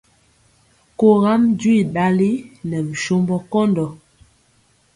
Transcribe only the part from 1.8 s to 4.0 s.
ɗali nɛ bisombɔ kɔndɔ.